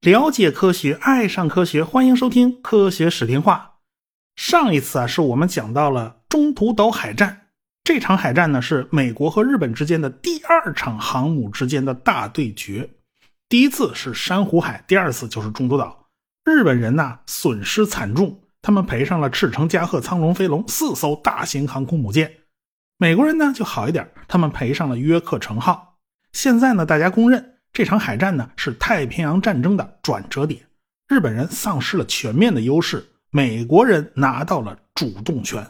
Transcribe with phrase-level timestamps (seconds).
[0.00, 3.76] 了解科学，爱上科学，欢迎收听《科学史听话》。
[4.40, 7.42] 上一次啊，是我们讲到了中途岛海战。
[7.84, 12.90] 这场海战呢，是美国和日本之间的第二场航母之间的大对决。
[13.48, 16.08] 第一次是珊瑚海，第二次就是中途岛。
[16.44, 18.40] 日本人呢，损失惨重。
[18.60, 22.30] 他们赔上了赤城、加贺、苍龙、飞龙四艘大型航空母舰，
[22.96, 25.98] 美国人呢就好一点，他们赔上了约克城号。
[26.32, 30.60] 现在呢，大家公认这场海战呢是太平洋战争的转折点，
[31.08, 35.66] 日本人丧失了全面的优势，美国人拿到了主动权。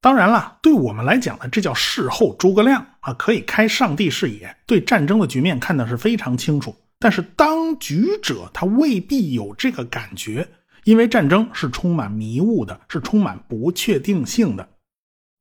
[0.00, 6.74] 当然了，对我们来讲呢，这叫事后诸葛亮啊，可以开上帝视野，对战争的局面看的是非常清楚。
[6.98, 10.48] 但是当局者他未必有这个感觉。
[10.84, 14.66] 因为战争是充满迷雾的，是充满不确定性的。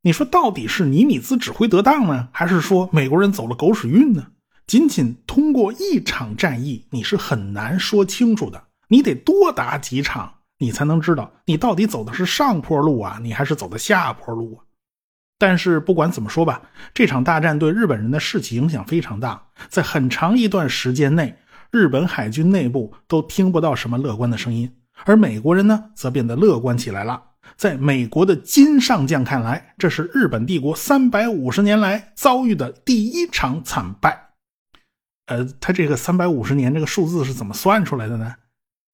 [0.02, 4.27] 你说到底是尼米兹指挥得当呢，还是说美国人走了狗屎运呢？
[4.66, 8.63] 仅仅通过一场战役，你是很难说清楚的。
[8.87, 14.63] 你得多打几场，你才能知道你到底走的是上坡路啊，你还是走的下坡路啊。
[15.37, 16.62] 但是不管怎么说吧，
[16.93, 21.35] 这场大战对日本人的士气影响非常大，在很长一段时间内，
[21.71, 24.71] 日本海军内部都听不到什么乐观的声音。
[25.05, 27.24] 而美国人呢，则变得乐观起来了。
[27.55, 34.30] 在美国的金上将看来，这是日本帝国三百五十年来遭遇的第一场惨败。
[35.28, 38.36] 呃，他这个三百五十年这个数字是怎么算出来的呢？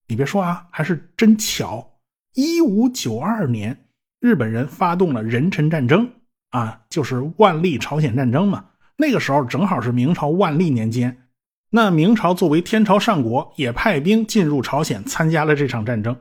[0.07, 1.99] 你别说啊，还是真巧。
[2.33, 3.85] 一五九二年，
[4.19, 6.11] 日本人发动了壬辰战争
[6.49, 8.65] 啊，就是万历朝鲜战争嘛。
[8.97, 11.17] 那个时候正好是明朝万历年间。
[11.71, 16.15] 那明朝作为天朝上国，也派兵进入朝鲜，参加了这场战争。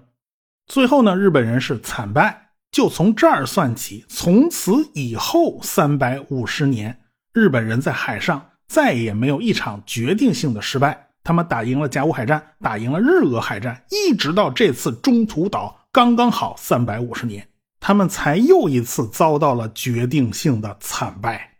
[0.66, 2.42] 最后呢，日本人是惨败。
[2.70, 6.98] 就从这儿算起，从此以后三百五十年，
[7.32, 11.10] 日本人在海上再也没有一场决定性的失败。
[11.22, 17.46] 他们打赢了甲午海战，打赢了日俄海战，一直到这次中途岛刚刚好三百五十年，
[17.78, 21.58] 他们才又一次遭到了决定性的惨败。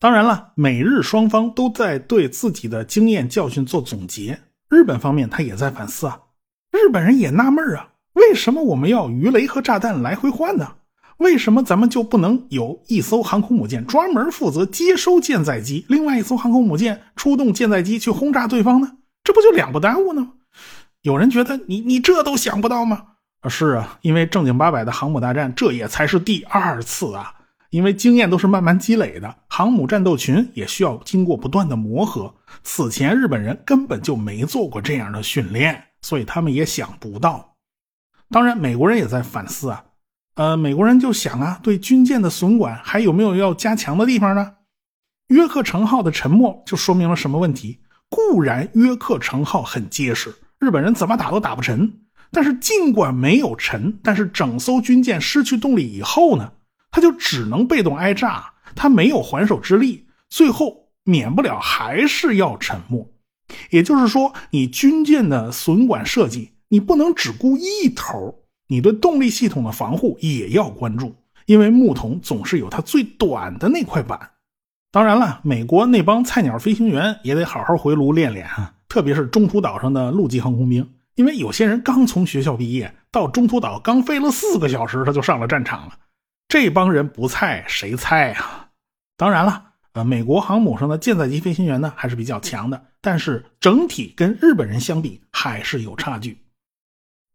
[0.00, 4.40] 当然了，美日双方都在对自己的经验教训做总结。
[4.68, 6.20] 日本方面他也在反思啊，
[6.72, 10.76] 日本人也纳闷啊，为什么我们要鱼雷和炸弹来回换呢？
[11.18, 18.92] 为什么咱们就不能有一艘航空母舰专门负责接收舰载机，另外一艘航空母舰出动舰载机去轰炸对方呢？
[19.22, 20.32] 这不就两不耽误呢？
[21.02, 23.02] 有人觉得你你这都想不到吗？
[23.40, 27.34] 啊，是啊，因为正经八百的航母大战，这也才是第二次啊。
[27.70, 32.32] 因为经验都是慢慢积累的，航母战斗群也需要经过不断的磨合。
[32.62, 37.55] 此前日本人根本就没做过这样的训练，所以他们也想不到。
[38.30, 39.84] 当然，美国人也在反思啊，
[40.34, 44.54] 呃，美国人就想啊，对军舰的损管还有没有要加强的地方呢？
[45.28, 47.80] 约克城号的沉没就说明了什么问题？
[48.08, 52.00] 固然约克城号很结实，日本人怎么打都打不沉。
[52.32, 56.52] 但是尽管没有沉，但是整艘军舰失去动力以后呢？
[56.90, 63.12] 他就只能被动挨炸，他没有还手之力，最后免不了还是要沉没。
[63.70, 71.14] 也就是说，你军舰的损管设计，你不能只顾一头，你对动力系统的防护也要关注，
[71.46, 74.30] 因为木桶总是有它最短的那块板。
[74.90, 85.92] 当然了，美国那帮菜鸟飞行员也得好好回炉练练啊，特别是中途岛上的陆基航空兵，因为有些人刚从学校毕业，到中途岛刚飞了四个小时，他就上了战场了。
[86.48, 88.68] 这帮人不菜谁菜啊？
[89.16, 96.38] 当然了，呃，美国航母上的舰载机飞行员呢还是比较强的，但是整体跟日本人相比还是有差距。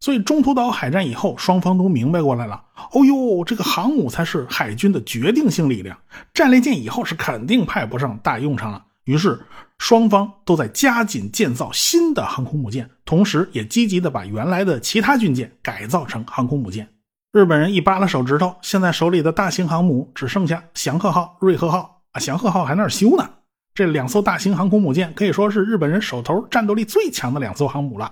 [0.01, 2.63] 所以中途岛海战以后，双方都明白过来了。
[2.91, 5.97] 哦呦，这个航母才是海军的决定性力量，
[6.33, 8.83] 战列舰以后是肯定派不上大用场了。
[9.03, 9.39] 于是
[9.77, 16.87] 双方都在加紧建造新的航空母舰，同时也积极的把原来的其他军舰改造成航空母舰。
[17.31, 23.29] 日本人一扒拉手指头，现在手里的大型航母只剩下翔鹤号、瑞鹤号啊，翔鹤号还那儿修呢。
[23.73, 28.11] 这两艘大型航空母舰可以说是日本人手头战斗力最强的两艘航母了。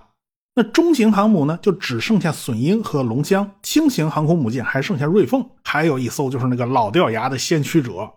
[0.62, 8.12] 那中型航母呢，就只剩下隼鹰和龙江，轻型航空母舰还剩下瑞凤，还有一艘就是那个老掉牙的先驱者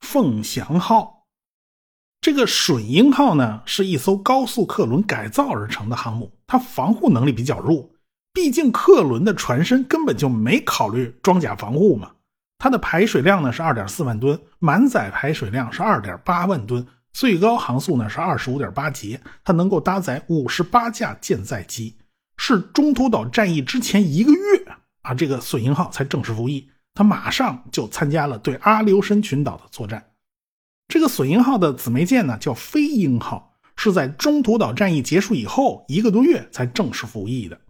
[0.00, 1.22] 凤翔号。
[2.20, 7.88] 这个隼鹰号呢，是一艘高速客轮改造而成的航母，它防护能力比较弱。
[8.32, 12.10] 毕竟客轮的船身根本就没考虑装甲防护嘛，
[12.58, 16.84] 它的排水量呢是二点四万吨，满载排水量是二点八万吨，
[17.18, 21.96] 最高航速呢是二十五点八节，它能够搭载五十八架舰载机，
[22.36, 24.38] 是中途岛战役之前一个月
[25.02, 30.12] 啊，这个隼鹰号才正式服役，它马上就参加了对阿留申群岛的作战。
[30.86, 37.60] 这个隼鹰号的姊妹舰呢叫飞鹰号，是在中途岛战役结束以后一个多月才正式服役的。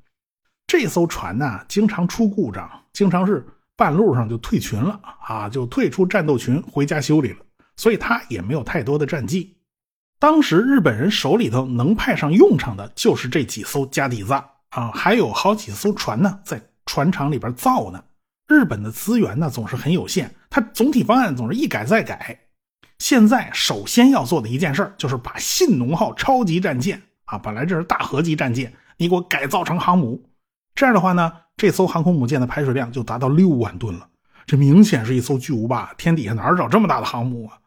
[0.66, 7.38] 这艘船呢经常出故障，经常是半路上就退群了啊，就退出战斗群回家修理了，
[7.78, 9.56] 所以他也没有太多的战绩。
[10.18, 14.34] 当时日本人手里头能派上用场的就是这几艘加底子
[14.70, 18.04] 啊，还有好几艘船呢在船厂里边造呢。
[18.48, 22.38] 日本的资源呢总是很有限，它总体方案总是一改再改。
[22.98, 30.20] 现在首先要做的一件事就是把信浓号超级战舰啊，本来这是大合级战舰，你给我改造成航母。
[30.74, 34.08] 这样的话呢，这艘航空母舰的排水量就达到六万吨了，
[34.46, 37.58] 这明显是一艘巨无霸，天底下哪儿找这么大的航母啊？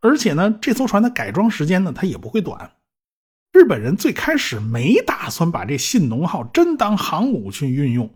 [0.00, 2.72] 而且呢，这艘船的改装时间呢，它也不会短。
[3.52, 8.08] 日本人最开始没打算把这信浓号真当航母去运用，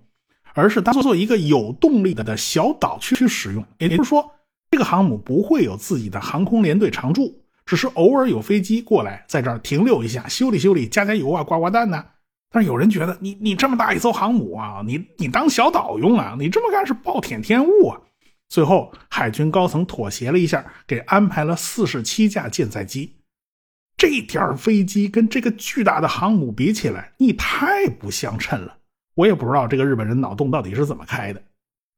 [0.55, 3.65] 而是当做一个有动力的小岛去去使用。
[3.79, 4.31] 也就是说，
[4.71, 12.05] 这个航母不会有自己的航空联队常驻，只是偶尔有飞机过来，在这儿停留一下，修理修理，加加油啊，挂挂弹呢。
[12.51, 18.01] 但是有人觉得，你你这么大一艘航母啊，你你当小岛用啊，你这么干是暴殄天物啊。
[18.55, 23.17] 最后，海军高层妥协了一下，给安排了四十七架舰载机。
[23.97, 28.77] 这点飞机跟这个巨大的航母比起来，你太不相称了。
[29.17, 31.43] 我也不知道这个日本人脑洞到底是怎么开的。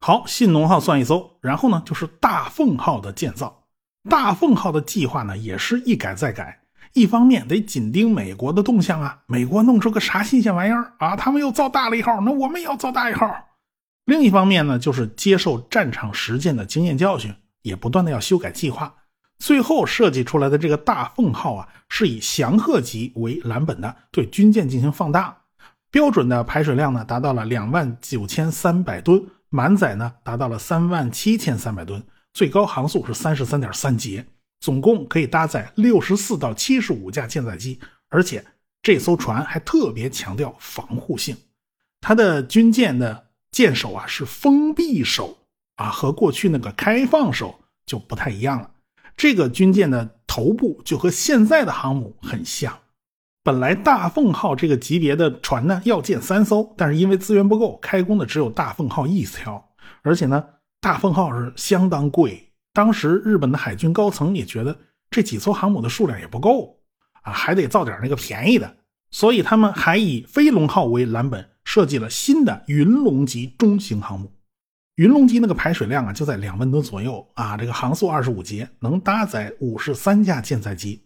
[0.00, 3.64] 好，信浓号算一艘，然后呢，就是大凤号的建造。
[4.08, 6.58] 大凤号的计划呢，也是一改再改。
[6.94, 13.45] 一方面得紧盯美国的动向啊，美国弄出个啥新鲜玩意儿啊，他们又造大了一号，那我们也要造大一号。
[14.06, 18.94] 另一方面呢，就是接受战场实践的经验教训，也不断的要修改计划。
[19.38, 25.36] 最后设计出来的这个大凤号啊，是以翔鹤级为蓝本的，对军舰进行放大，
[25.90, 29.20] 标准的排水量呢达到了两万九千三百吨，
[29.50, 32.00] 满载呢达到了三万七千三百吨，
[32.32, 34.24] 最高航速是三十三点三节，
[34.60, 38.44] 总共可以搭载六十四到七十五架舰载机，而且
[38.80, 41.36] 这艘船还特别强调防护性，
[42.00, 43.25] 它的军舰的。
[43.56, 45.38] 舰首啊是封闭手
[45.76, 48.70] 啊，和过去那个开放手就不太一样了。
[49.16, 52.78] 这个军舰的头部就和现在的航母很像。
[53.42, 59.70] 本来大凤号这个级别的船呢要建三艘，但是因为资源不够，开工的只有大凤号一条。
[60.02, 60.44] 而且呢，
[60.82, 62.52] 大凤号是相当贵。
[62.74, 64.78] 当时日本的海军高层也觉得
[65.10, 66.78] 这几艘航母的数量也不够
[67.22, 68.76] 啊，还得造点那个便宜的，
[69.10, 71.52] 所以他们还以飞龙号为蓝本。
[71.66, 74.32] 设计了新的云龙级中型航母，
[74.94, 81.02] 云龙级那个排水量啊就在两万吨左右啊，这个航速二十五节，能搭载五十三架舰载机。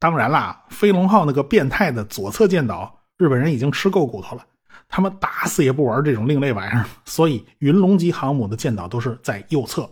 [0.00, 4.44] 当然啦，飞龙号那个变态的左侧舰岛，日本人已经吃够骨头了，
[4.88, 9.88] 他们打死也不玩这种另类玩意儿，所以云龙级航母的舰岛都是在右侧。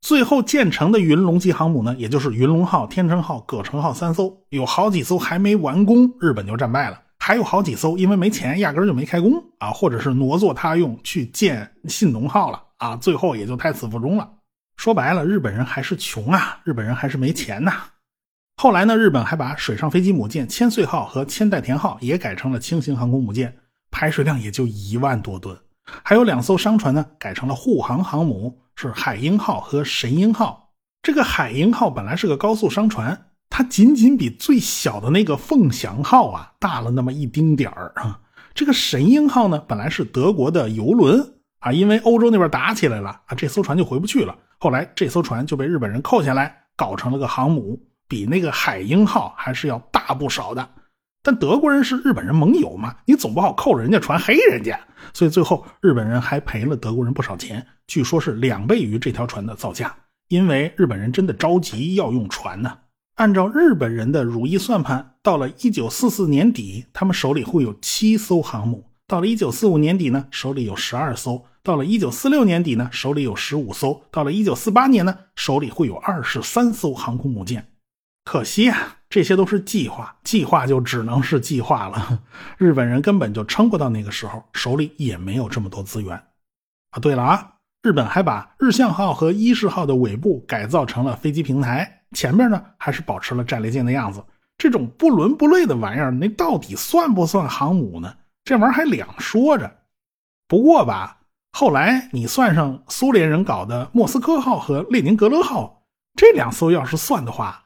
[0.00, 7.02] 最后建成的云龙级航母呢，也就是云龙号、天成号、葛城号三艘，有好几艘还没完工，日本就战败了。
[7.26, 14.30] 还有好几艘，因为没钱，压根就没开工啊，或者是挪作他用去建信浓号了啊，最后也就胎死腹中了。
[14.76, 17.82] 说白了，日本人还是穷啊， 日本人还是没钱呐。
[18.58, 23.52] 后来呢，日本还把水上飞机母舰千岁号和千代田号也改成了轻型航空母舰，
[23.90, 25.58] 排水量也就一万多吨。
[26.04, 30.70] 还有两艘商船呢，改成了护航航母，是海鹰号和神鹰号。
[31.02, 33.20] 这个海鹰号本来是个高速商船。
[33.56, 38.20] 它仅仅比最小的那个凤翔号啊大了那么一丁点儿啊。
[38.52, 41.26] 这个神鹰号呢，本来是德国的游轮
[41.60, 44.36] 啊，因为欧洲那边打起来了啊，这艘船就回不去了。
[44.58, 50.68] 后来这艘船就被日本人扣下来，搞成了个航母，比那个海鹰号还是要大不少的。
[51.22, 54.78] 但德国人是日本人盟友嘛，你总不好扣人家船黑人家，
[55.14, 59.96] 所以最后日本人还赔了德国人不少钱，据说是两倍于这条船的造价，
[60.28, 62.70] 因为日本人真的着急要用船呢。
[63.16, 77.66] 按照日本人的如意算盘，到了一九四四年底，他们手里会有七艘航母；到了一九四五年底呢，手里有十二艘；到了一九四六年底呢，手里有十五艘；到了一九四八年呢，手里会有二十三艘航空母舰。
[78.26, 82.20] 可惜啊，这些都是计划，计划就只能是计划了。
[82.58, 86.14] 日本人根本就撑不到那个时候，手里也没有这么多资源。
[86.90, 92.02] 啊，对了啊，日本还把日向号和伊势号的尾部改造成了飞机平台。
[92.16, 94.24] 前面呢还是保持了战列舰的样子，
[94.56, 98.16] 这种不伦不类的玩意儿，那到底算不算航母呢？
[98.42, 99.70] 这玩意儿还两说着。
[100.48, 101.18] 不过吧，
[101.52, 105.82] 后来你算上苏联人搞的莫斯科号和列宁格勒号
[106.14, 107.64] 这两艘，要是算的话，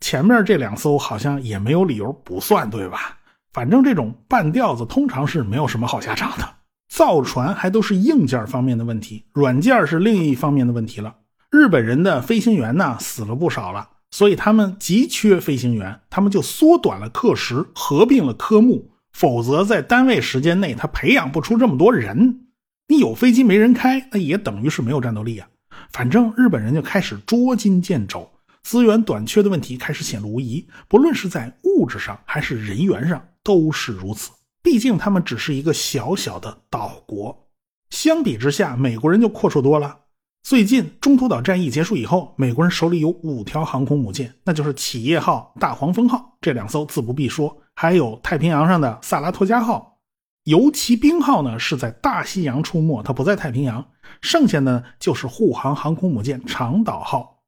[0.00, 3.18] 前面这两艘好像也没有理由不算，对吧？
[3.52, 6.48] 反正这种半吊子通常是没有什么好下场的。
[6.88, 11.14] 造船还都是硬件方面的问题，软件是另一方面的问题了。
[11.50, 18.92] 日本人的飞行员呢死了不少了，所以他们急缺飞行员，他们就缩短了课时，合并了科目。
[19.12, 22.46] 否则，在单位时间内，他培养不出这么多人。
[22.86, 25.48] 你有飞机没人开，那也等于是没有战斗力啊。
[25.90, 28.30] 反正日本人就开始捉襟见肘，
[28.62, 30.66] 资源短缺的问题开始显露无遗。
[30.88, 34.30] 不论是在物质上还是人员上，都是如此。
[34.62, 37.48] 毕竟他们只是一个小小的岛国，
[37.90, 39.99] 相比之下，美国人就阔绰多了。
[40.42, 49.98] 最近中途岛战役结束以后，美国人手里有五条航空母舰，那就是企业号、大黄蜂号这两艘自不必说，还有太平洋上的萨拉托加号。
[50.44, 53.86] 游骑兵号呢是在大西洋出没，它不在太平洋。
[54.22, 57.42] 剩下的就是护航航空母舰长岛号。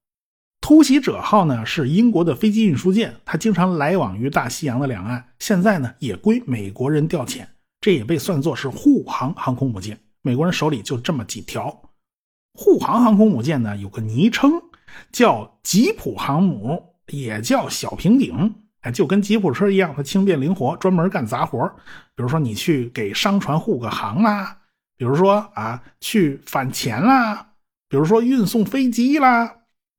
[0.60, 7.46] 突袭者号呢是英国的飞机运输舰，它经常来往于大西洋的两岸，现在呢也归美国人调遣，
[7.80, 9.98] 这也被算作是护航航空母舰。
[10.20, 11.82] 美国人手里就这么几条。
[12.54, 14.52] 护航航空母舰呢，有个昵称
[15.10, 21.66] 叫吉普航母，也叫小平顶，哎，就跟吉普车一样，它轻便灵活，专门干杂活。
[22.14, 24.58] 比如说你去给商船护个航啦，
[24.96, 27.54] 比如说啊去反潜啦，
[27.88, 29.50] 比如说运送飞机啦，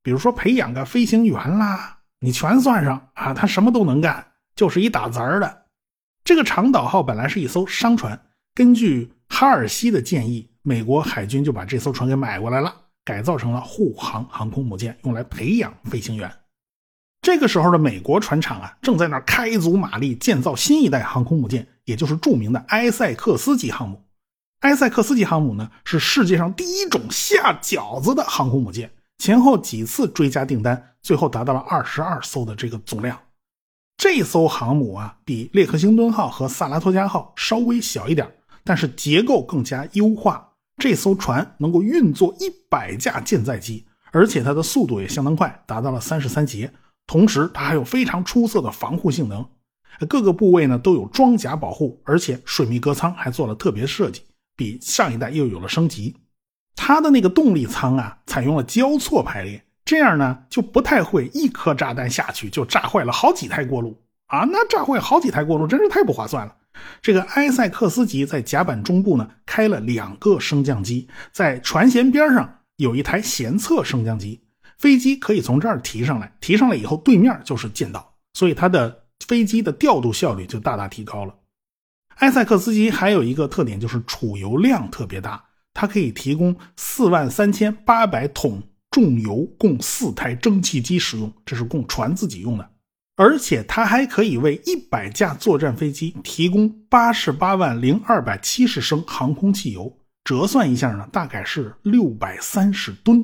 [0.03, 5.63] 比如说培养个飞行员啦，你全算上啊，它什么都能干，就是一打杂的。
[6.23, 8.21] 这个长岛号本来是一艘商船，
[8.53, 10.52] 根据哈尔西的建议。
[10.65, 16.31] 美国海军就把这艘船给买过来了，改造成了护航航空母舰，用来培养飞行员。
[17.21, 24.01] 这个时候的美国船厂啊，正在那开足马力建造新一代航空母舰，也就是著名的埃塞克斯级航母。
[24.61, 33.19] 埃塞克斯级航母呢，是世界上第一种下饺子的航空母舰，前后几次追加订单，最后达到了二十二艘的这个总量。
[33.97, 38.29] 这艘航母啊，比列克星敦号和萨拉托加号稍微小一点，
[38.63, 40.51] 但是结构更加优化。
[40.77, 46.71] 这艘船能够运作一百架舰载机，而且它的速度也相当快，达到了三十三节。
[47.05, 49.45] 同时，它还有非常出色的防护性能，
[50.07, 54.23] 各个部位呢都有装甲保护，而且水密隔舱还做了特别设计，
[54.55, 56.15] 比上一代又有了升级。
[56.75, 63.95] 它的那个动力舱啊，采用了交错排列，这样呢就不太会一颗炸弹下去就炸坏了好几台锅炉
[64.27, 64.47] 啊！
[64.49, 66.55] 那炸坏好几台锅炉真是太不划算了。
[67.01, 74.41] 这个埃塞克斯级在甲板中部呢开了两个升降机，在船舷边上有一台舷侧升降机，
[74.77, 81.35] 飞机可以从这儿提上来，提上来以后对面就是舰岛，所以它的飞机的调度效率就大大提高了。
[82.17, 88.61] 埃塞克斯级还有一个特点就是储油量特别大，它可以提供四万三千八百桶
[88.91, 92.69] 重油供四台蒸汽机使用，这是供船自己用的。
[93.15, 103.23] 而且它还可以为一百架作战飞机提供八十八万零二百七十升航空汽油，折算一下呢，大概是六百三十吨。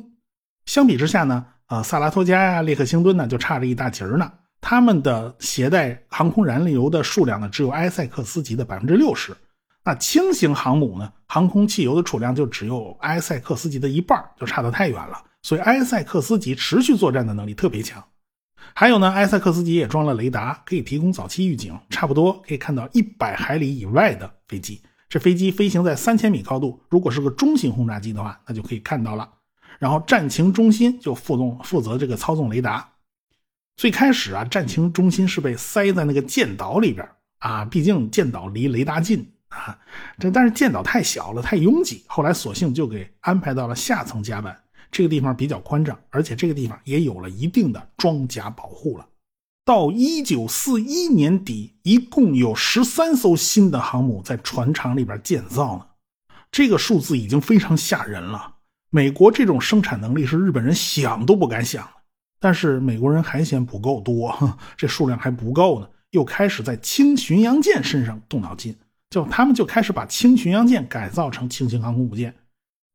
[0.65, 4.31] 相比之下呢，呃，萨拉托加呀、列克星敦呢，就差着一大截儿呢。
[4.61, 9.35] 他们的携带航空燃油的数量呢，只有埃塞克斯级的百分之六十。
[9.83, 15.23] 那轻型航母呢，航空汽油的储量就只有埃塞克斯级的一半，就差得太远了。
[15.41, 18.03] 所以埃塞克斯级持续作战的能力特别强。
[18.73, 24.81] 还有呢，埃塞克斯级也装了雷达，可以提供早期预警，差不多可以看到一百海里以外的飞机。
[25.09, 29.27] 这飞机飞行在三千米高度，如果是个中型轰炸机的话，那就可以看到了。
[29.79, 32.87] 然后战情中心就负动负责这个操纵雷达。
[33.75, 37.07] 最开始啊，战情中心是被塞在那个舰岛里边
[37.39, 39.77] 啊，毕竟舰岛离雷达近啊。
[40.19, 44.55] 这但是舰岛太小了，太拥挤，后来索性就给安排到了下层甲板。
[44.91, 49.05] 这个地方比较宽敞，而且这个地方也有了一定的装甲保护了。
[49.63, 55.85] 到一九四一年底，一共有十三艘新的航母在船厂里边建造呢。
[56.51, 58.55] 这个数字已经非常吓人了。
[58.89, 61.91] 美国这种生产能力是日本人想都不敢想的。
[62.39, 68.75] 但是美国人还嫌不够多，这数量还不够呢，又开始在轻巡洋舰身上动脑筋，
[69.11, 72.33] 就他们就开始把轻巡洋舰改造成轻型航空母舰。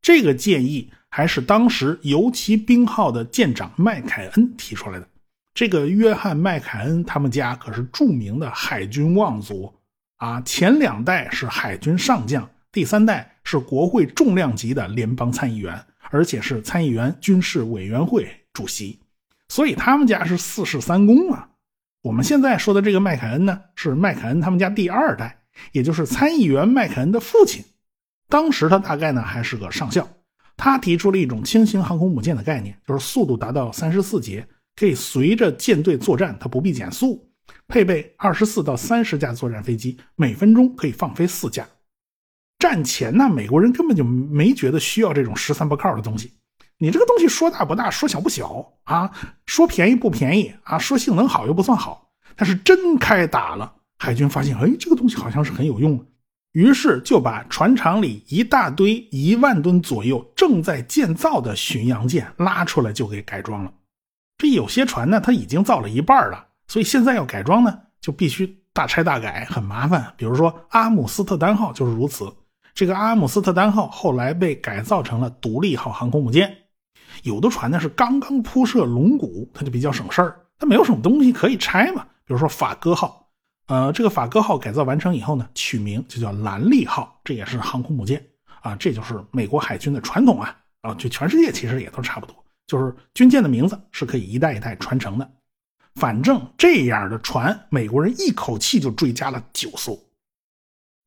[0.02, 0.90] 这个建议。
[1.16, 5.08] 还是当时游骑兵号的舰长麦凯恩提出来的。
[5.54, 9.72] 这个约翰麦凯恩他们家可是著名的海军望族
[10.16, 15.80] 啊，前两代是海军上将，第三代是国会重量级的联邦参议员，
[16.10, 18.98] 而且是参议员军事委员会主席，
[19.48, 21.48] 所以他们家是四世三公啊。
[22.02, 25.38] 我们现在说的这个麦凯恩呢，是麦凯恩他们家第二代，
[25.70, 27.64] 也就是参议员麦凯恩的父亲。
[28.28, 30.08] 当时他大概呢还是个上校。
[30.56, 34.46] 他提出了一种轻型航空母舰的概念，就是速度达到三十四节，
[34.76, 37.28] 可以随着舰队作战，它不必减速。
[37.66, 41.66] 配备二十四到三十架作战飞机，每分钟可以放飞四架。
[42.58, 46.32] 战前呢，美国人根本就没觉得需要这种十三不靠的东西。
[46.78, 49.10] 你这个东西说大不大，说小不小啊，
[49.46, 52.10] 说便宜不便宜啊，说性能好又不算好。
[52.36, 56.04] 但是真开打了，海军发现，哎，这个东西好像是很有用。
[56.54, 63.72] 于是就把船厂里一大堆一万吨左右正在建造的巡洋舰拉出来，就给改装了。
[64.38, 70.14] 这有些船呢，它已经造了一半了，所以现在要改装呢，就必须大拆大改，很麻烦。
[70.16, 72.32] 比如说阿姆斯特丹号就是如此。
[72.72, 76.56] 这个阿姆斯特丹号后来被改造成了独立号航空母舰。
[77.24, 82.04] 有的船呢是刚刚铺设龙骨，它就比较省事儿，它没有什么东西可以拆嘛。
[82.24, 83.22] 比如说法戈号。
[83.66, 88.22] 呃，这个法戈号改造完成以后呢，取名就叫兰利号，这也是航空母舰
[88.60, 95.30] 啊，这就是美国海军的传统啊啊，就全世界其实也都差不多，就是军舰的名字是可以一代一代传承的。
[95.94, 99.98] 反正这样的船，美国人一口气就追加了九艘。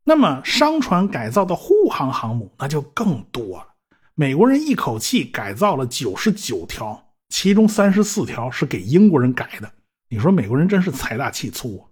[0.04, 3.68] 那么商船改造的护航航母那就更多了，
[4.16, 9.72] 美国人一口气改造了九十九条，其中三十四条是给英国人改的。
[10.10, 11.84] 你说美国人真是财大气粗啊！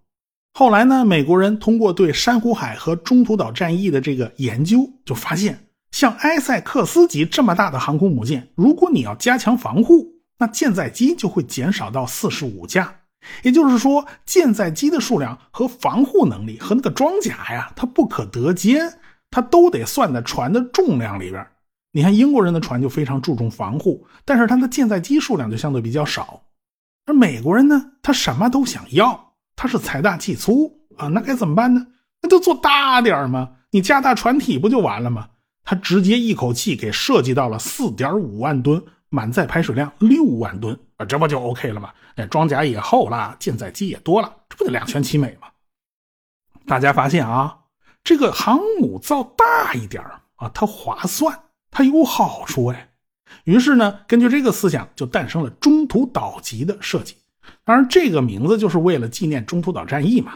[0.58, 10.08] 后来呢，美国人通过对珊瑚海和中途岛战役的这个研究，就发现，像埃塞克斯级这么大的航空母舰，如果你要加强防护，
[10.38, 12.96] 那舰载机就会减少到四十五架。
[13.44, 18.94] 也就是说，舰载机的数量和防护能力和那个装甲呀，它不可得兼，
[19.30, 21.46] 它都得算在船的重量里边。
[21.92, 26.44] 你看英国人的船就非常注重防护，但是它的舰载机数量就相对比较少。
[27.08, 29.25] 而美国人呢，他什么都想要。
[29.56, 31.88] 他是财大气粗啊，那该怎么办呢？
[32.22, 35.30] 那就做大点嘛，你加大船体不就完了吗？
[35.64, 41.92] 他直接一口气给设计到了四点五万吨，满载排水量六万吨啊，这不就 OK 了吗？
[42.16, 45.48] 那装甲也厚了，舰载机也多了，这不就两全其美吗？
[46.68, 47.60] 大家发现啊，
[48.04, 50.04] 这个航母造大一点
[50.36, 51.38] 啊，它划算，
[51.72, 52.92] 它有好处哎。
[53.44, 57.18] 于是呢，根据这个思想，就诞生了中途岛级的设计。
[57.64, 60.34] 当然，这个名字就是为了纪念中途岛战役嘛。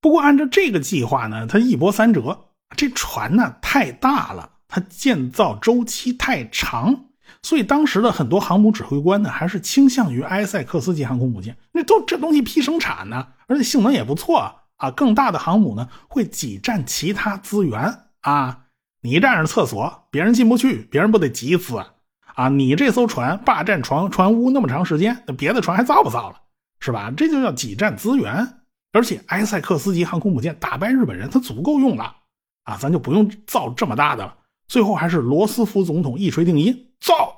[0.00, 2.46] 不过，按照这个计划呢，它一波三折。
[2.76, 7.06] 这船呢太大了，它建造周期太长，
[7.42, 11.56] 所以当时的很多航母指挥官呢，还是倾向于埃塞克斯级航空母舰。
[11.72, 14.90] 那都这东西批生产呢，而且性能也不错啊。
[14.92, 18.66] 更大的航母呢，会挤占其他资源啊。
[19.02, 21.94] 你占着厕所，别人进不去，别人不得急死啊？
[22.34, 26.36] 啊，你这艘船霸占船船坞那么长时间，那别的船还造不造了？
[26.80, 27.12] 是吧？
[27.16, 28.46] 这就叫挤占资源。
[28.92, 32.16] 而且埃塞克斯级航空母舰打败日本人，它足够用了
[32.64, 34.36] 啊，咱就不用造这么大的了。
[34.66, 37.32] 最后还是罗斯福总统一锤定音造。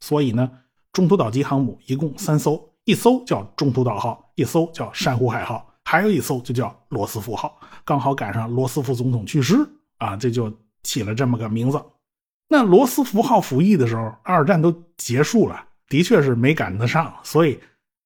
[0.00, 0.50] 所以呢，
[0.92, 7.58] 中途岛级航母一共三艘，一艘叫中途岛号，一艘叫珊瑚海号，还有一艘就叫罗斯福号。
[7.84, 9.56] 刚好赶上罗斯福总统去世
[9.96, 11.82] 啊，这就起了这么个名字。
[12.48, 17.60] 那罗斯福号服役的时候，二战都结束了，的确是没赶得上，所以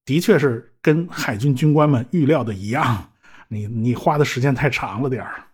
[0.04, 3.10] 的确是跟海军军官们预料的一样，
[3.48, 5.44] 你你花的时间太长了点儿。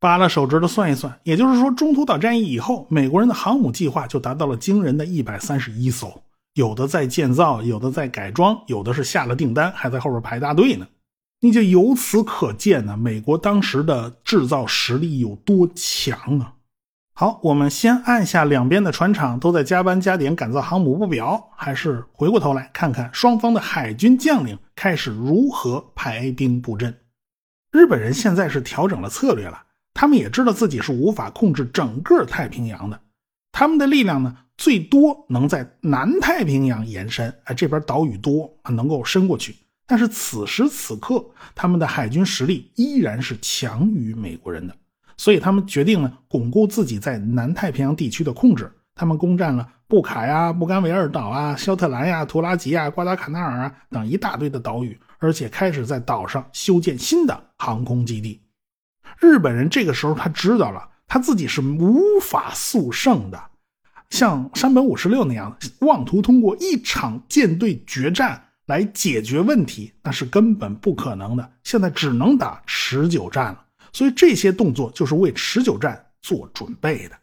[0.00, 6.22] 扒拉手指头算一算，也就是说，中途岛战役以后，美国人的航母计划就达到了惊人的一百三十一艘，
[6.54, 10.86] 有的在建造，有的在改装，有的是下了订单，还在后边排大队呢。
[11.40, 16.52] 你就由此可见呢，美国当时的制造实力有多强啊！
[17.20, 26.96] 好，我们先按下两边的船厂都在加班加点赶造航母不表，还是回过头来看看双方的海军将领开始如何排兵布阵。
[27.72, 29.60] 日本人现在是调整了策略了，
[29.92, 33.00] 他们也知道自己是无法控制整个太平洋的，
[33.50, 39.56] 他们的力量呢，最多能在南太平洋延伸，啊，这边岛屿多啊，能够伸过去。
[39.88, 41.26] 但是此时此刻，
[41.56, 44.76] 他们的海军实力依然是强于美国人的。
[45.18, 48.72] 所以他们决定呢，巩固自己在南太平洋地区的控制。
[48.94, 58.40] 他们攻占了布卡呀、布干维尔岛啊、肖特兰呀、图拉吉呀、瓜达卡纳尔啊等一大堆的岛屿，而且开始在岛上修建新的航空基地。
[59.20, 63.40] 日本人这个时候他知道了，他自己是无法速胜的，
[64.10, 71.52] 像山本五十六那样妄图通过一场舰队决战来解决问题，那是根本不可能的。
[71.62, 73.64] 现在只能打持久战了。
[73.92, 77.18] 所以这些动作就是为持久战做准备的。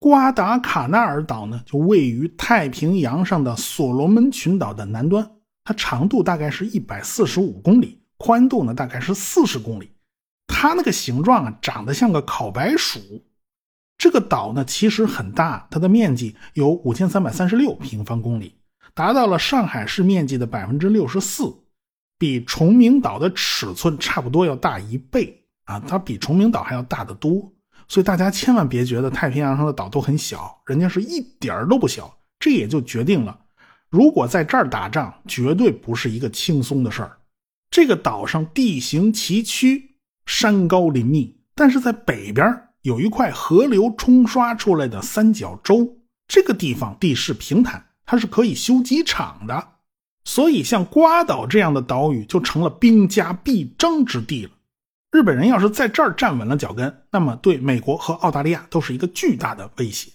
[0.00, 5.28] 瓜达卡纳尔岛呢，就位于太平洋上的所罗门群岛的南端，
[5.64, 9.90] 它长度大概是一百四十五公里，宽度呢大概是四十公里。
[10.46, 13.00] 它那个形状啊，长得像个烤白薯。
[13.96, 18.54] 这个岛呢其实很大，它的面积有五千三百三十六平方公里，
[18.94, 21.52] 达到了上海市面积的百分之六十四，
[22.16, 25.44] 比崇明岛的尺寸差不多要大一倍。
[25.68, 27.52] 啊，它比崇明岛还要大得多，
[27.88, 33.38] 所以大家千万别觉得太平洋上的岛都很小，人家是一点儿都不小，这也就决定了，
[33.90, 37.18] 如果在这儿打仗，绝对不是一个轻松的事儿。
[37.70, 39.82] 这个岛上地形崎岖，
[40.24, 42.46] 山高林密，但是在北边
[42.80, 49.68] 有一块河流冲刷出来的三角洲，这个地方地势平坦，它是可以修机场的。
[50.24, 54.52] 所以，像瓜岛这样的岛屿就成了兵家必争之地了。
[55.10, 60.12] 日本人要是在这儿站稳了脚跟，那么对美国和澳大利亚都是一个巨大的威胁。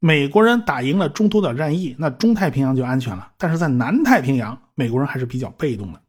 [0.00, 3.32] 美国人打赢了中途岛战役，那中太平洋就安全了。
[3.38, 6.00] 但是在南太平洋，美国人还是比较被动的。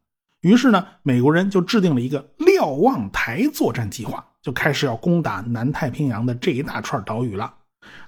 [0.41, 7.53] 于是呢，美国人就制定了一个瞭望台作战计划，就开始要攻打南太平洋的这一大串岛屿了。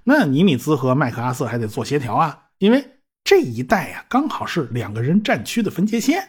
[0.03, 2.85] 那尼米兹和麦克阿瑟还得做协调啊，因为
[3.23, 6.27] 这一带呀，刚好是两个人战区的分界线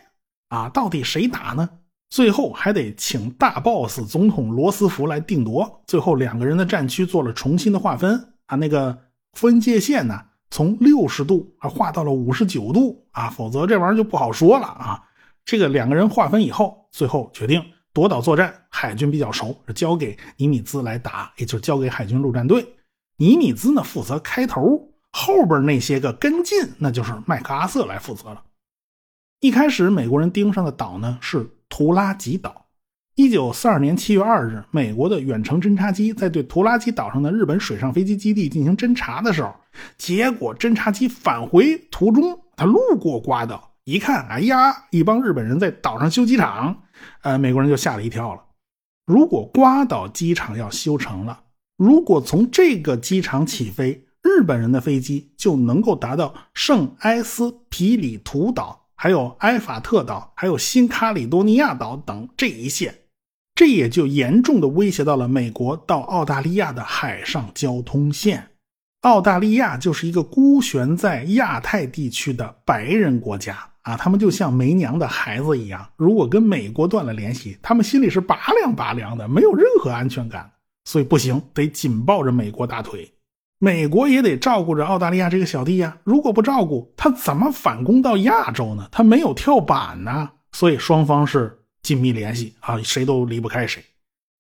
[0.48, 1.68] 啊，到底谁打呢？
[2.10, 5.82] 最后还得请大 boss 总统罗斯福来定夺。
[5.86, 8.98] 最后两个人的战区做了重新的划分啊，那个
[9.32, 10.20] 分界线呢，
[10.50, 15.00] 从六十度啊划到了五十九度啊，否则这玩意儿就不好说了啊。
[15.44, 22.66] 这个两个人划分以后，最后决定夺岛作战，海军比较熟，交给尼米兹来打，也就交给海军陆战队。
[23.18, 28.42] 尼米兹呢负责开头，后边那些个跟进，那就是麦克阿瑟来负责了。
[29.40, 31.50] 一开始美国人盯上的岛呢是。
[31.72, 32.66] 图拉吉岛，
[33.14, 39.55] 一九四二年七月二日，美国的远程侦察机在对图拉吉岛上的日本水上飞机基地进行侦察的时候，
[39.96, 46.83] 结果侦察机返回途中，他路过瓜岛，一看，哎呀，一帮日本人在岛上修机场，
[47.22, 48.42] 呃，美国人就吓了一跳了。
[49.07, 51.44] 如果瓜岛机场要修成了，
[51.76, 58.79] 如果从这个机场起飞，日本人的飞机就能够达到圣埃斯皮里图岛。
[59.02, 62.94] 还有埃法特岛，还有新卡里多尼亚岛等这一线，
[63.54, 68.50] 这也就严重的威胁到了美国到澳大利亚的海上交通线。
[69.00, 80.52] 澳大利亚就是一个孤悬在亚太地区的白人国家啊，他们就像没娘的孩子一样，如果跟美国断了联系，他们心里是拔凉拔凉的，没有任何安全感，
[80.84, 83.10] 所以不行，得紧抱着美国大腿。
[83.62, 88.88] 美国也得照顾着澳大利亚这个小弟呀，如果不照顾他，怎么反攻到亚洲呢？
[88.90, 93.84] 他没有跳板呢，所以双方是紧密联系啊，谁都离不开谁。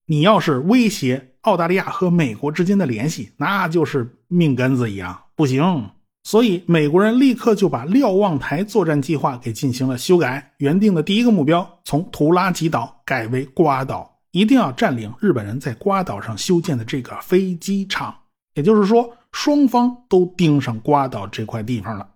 [0.06, 5.90] 你要是威胁澳大利亚和美国之间的联系，那就是命根子一样，不行。
[6.24, 18.14] 所以美国人立刻就把瞭望台作战计划给进行了修改，原定的第一个目标从图拉吉岛改为瓜岛，一定要占领日本人在瓜岛上修建的这个飞机场。
[18.60, 22.06] 也就是说，双方都盯上瓜岛这块地方了。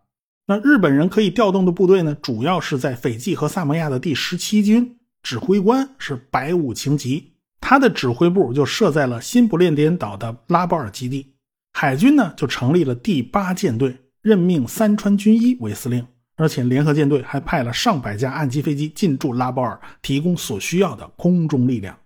[0.46, 11.34] 那日本人可以调动的部队呢，主要是在斐济和萨摩亚的第十七军，指挥官是白武晴吉，他的指挥部就设在了新不列颠岛的拉波尔基地。
[11.72, 21.96] 海军呢，就成立了第八舰队，任命三川军一为司令，而且联合舰队还派了上百架岸基飞机进驻拉波尔，提供所需要的空中力量。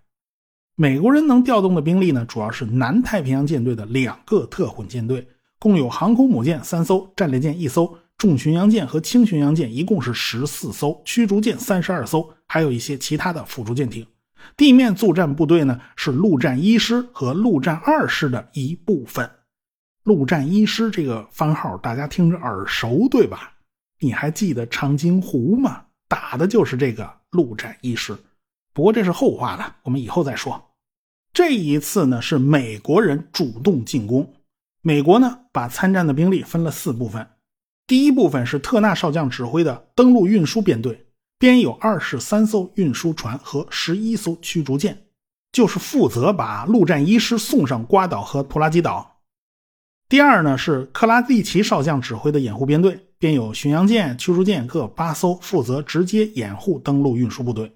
[0.81, 5.27] 美国人能调动的兵力呢，主要是南太平洋舰队的两个特混舰队，
[5.59, 14.07] 共有航空母舰三艘、战列舰一艘、重巡洋舰和轻巡洋舰，一共是十四艘，驱逐舰三十二艘，还有一些其他的辅助舰艇。
[14.55, 19.29] 地面作战部队呢，是陆战一师和陆战二师的一部分。
[20.05, 23.51] 陆战一师这个番号大家听着耳熟，对吧？
[23.99, 25.81] 你还记得长津湖吗？
[26.07, 28.17] 打的就是这个陆战一师。
[28.73, 30.68] 不过这是后话了，我们以后再说。
[31.33, 34.33] 这一次呢，是美国人主动进攻。
[34.81, 37.27] 美国呢，把参战的兵力分了四部分。
[37.85, 45.05] 第一部分是特纳少将指挥的登陆运输编队，编有二十三艘运输船和十一艘驱逐舰，
[45.51, 49.17] 就是负责把陆战一师送上瓜岛和图拉基岛。
[50.07, 57.71] 第二呢，是克拉蒂奇少将指挥的掩护编队，编有巡洋舰、驱逐舰各八艘，负责直接掩护登陆运输部队。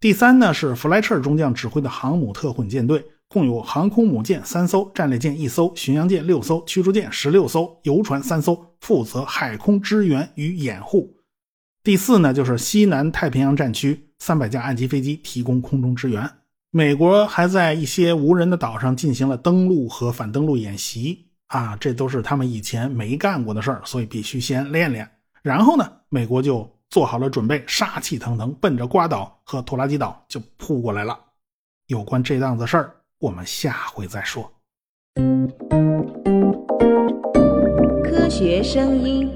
[0.00, 11.14] 第三呢是弗莱彻中将指挥的航母特混舰队，共有航空母舰三艘、战列舰一艘、巡洋舰六艘、驱逐舰十六艘、游船三艘，负责海空支援与掩护。
[11.84, 16.30] 第四呢就是西南太平洋战区三百架岸基飞机提供空中支援。
[16.70, 25.06] 美国还在一些无人的岛上进行了登陆和反登陆演习啊，这都是他们以前没干过的事儿，所以必须先练练。
[25.42, 26.79] 然后呢，美国就。
[26.90, 31.18] 做好了准备，杀气腾腾，奔着瓜岛和拖拉机岛就扑过来了。
[31.86, 34.52] 有关这档子事儿，我们下回再说。
[38.02, 39.30] 科学声音。